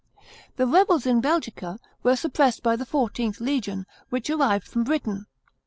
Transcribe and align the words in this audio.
The 0.55 0.65
rebels 0.65 1.05
in 1.05 1.21
Belgica 1.21 1.77
were 2.01 2.15
suppressed 2.15 2.63
by 2.63 2.75
the 2.75 2.87
XlVth 2.87 3.39
legion, 3.39 3.85
which 4.09 4.31
arrived 4.31 4.67
from 4.67 4.83
Britain. 4.83 5.27